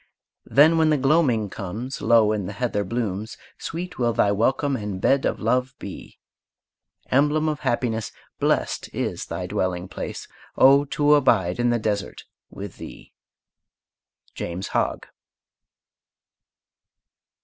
Then, 0.47 0.79
when 0.79 0.89
the 0.89 0.97
gloaming 0.97 1.47
comes, 1.47 2.01
Low 2.01 2.31
in 2.31 2.47
the 2.47 2.53
heather 2.53 2.83
blooms, 2.83 3.37
Sweet 3.59 3.99
will 3.99 4.13
thy 4.13 4.31
welcome 4.31 4.75
and 4.75 4.99
bed 4.99 5.25
of 5.25 5.39
love 5.39 5.75
be! 5.77 6.17
Emblem 7.11 7.47
of 7.47 7.59
happiness, 7.59 8.11
Blest 8.39 8.89
is 8.95 9.27
thy 9.27 9.45
dwelling 9.45 9.87
place. 9.87 10.27
Oh, 10.57 10.85
to 10.85 11.13
abide 11.13 11.59
in 11.59 11.69
the 11.69 11.77
desert 11.77 12.23
with 12.49 12.77
thee! 12.77 13.13
JAMES 14.33 14.69
HOGG. 14.69 15.05